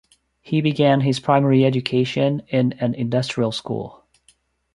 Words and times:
He 0.41 0.61
began 0.61 1.01
his 1.01 1.19
primary 1.19 1.63
education 1.63 2.41
in 2.47 2.73
an 2.79 2.95
industrial 2.95 3.51
school. 3.51 4.03